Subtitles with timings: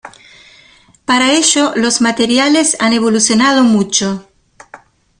[1.05, 4.25] Para ello los materiales han evolucionado mucho.